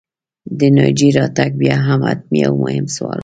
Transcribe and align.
د 0.59 0.61
ناجيې 0.77 1.09
راتګ 1.17 1.51
بیا 1.61 1.75
یو 1.93 2.01
حتمي 2.09 2.41
او 2.47 2.53
مهم 2.63 2.85
سوال 2.95 3.17
و 3.17 3.19